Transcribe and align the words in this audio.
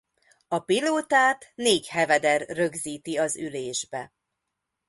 A 0.47 0.59
pilótát 0.59 1.51
négy 1.55 1.87
heveder 1.87 2.45
rögzíti 2.47 3.17
az 3.17 3.37
ülésbe. 3.37 4.13